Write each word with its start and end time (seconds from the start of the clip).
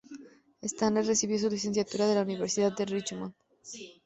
Stanley 0.63 1.03
recibió 1.03 1.37
su 1.37 1.47
licenciatura 1.47 2.07
de 2.07 2.15
la 2.15 2.23
Universidad 2.23 2.75
de 2.75 2.85
Richmond. 2.85 3.35